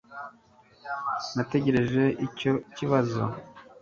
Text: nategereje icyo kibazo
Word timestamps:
nategereje 1.35 2.03
icyo 2.27 2.51
kibazo 2.75 3.21